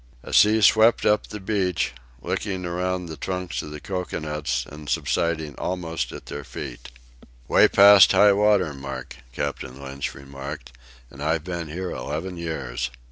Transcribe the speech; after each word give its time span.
A 0.23 0.33
sea 0.33 0.61
swept 0.61 1.05
up 1.05 1.27
the 1.27 1.39
beach, 1.39 1.91
licking 2.23 2.65
around 2.65 3.05
the 3.05 3.15
trunks 3.15 3.61
of 3.61 3.69
the 3.69 3.79
cocoanuts 3.79 4.65
and 4.67 4.89
subsiding 4.89 5.53
almost 5.59 6.11
at 6.11 6.25
their 6.25 6.43
feet. 6.43 6.89
"Way 7.47 7.67
past 7.67 8.11
high 8.11 8.33
water 8.33 8.73
mark," 8.73 9.17
Captain 9.31 9.79
Lynch 9.79 10.15
remarked; 10.15 10.71
"and 11.11 11.21
I've 11.21 11.43
been 11.43 11.67
here 11.67 11.91
eleven 11.91 12.35
years." 12.35 12.89